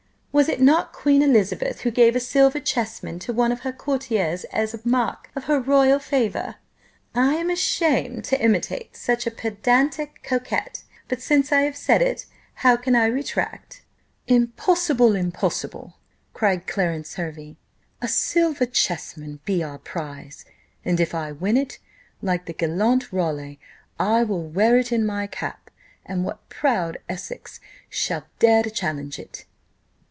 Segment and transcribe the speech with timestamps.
[0.33, 3.73] Was it not Queen Elizabeth who gave a silver chess man to one of her
[3.73, 6.55] courtiers as a mark of her royal favour?
[7.13, 12.27] I am ashamed to imitate such a pedantic coquet but since I have said it,
[12.55, 13.81] how can I retract?"
[14.25, 15.17] "Impossible!
[15.17, 15.97] impossible!"
[16.33, 17.57] cried Clarence Hervey:
[18.01, 20.45] "a silver chess man be our prize;
[20.85, 21.77] and if I win it,
[22.21, 23.59] like the gallant Raleigh,
[23.99, 25.69] I will wear it in my cap;
[26.05, 27.59] and what proud Essex
[27.89, 29.43] shall dare to challenge it?"